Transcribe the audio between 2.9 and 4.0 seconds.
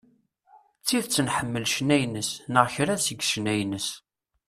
seg ccna-ines.